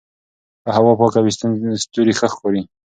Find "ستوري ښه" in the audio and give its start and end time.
1.85-2.27